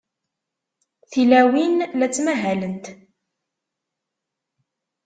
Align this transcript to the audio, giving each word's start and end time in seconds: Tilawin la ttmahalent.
Tilawin 1.11 1.75
la 1.97 2.05
ttmahalent. 2.09 2.85